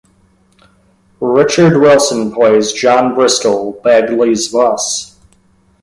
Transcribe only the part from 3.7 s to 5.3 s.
Bagley's boss.